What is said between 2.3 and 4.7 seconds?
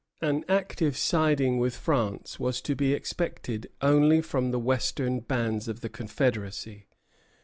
was to be expected only from the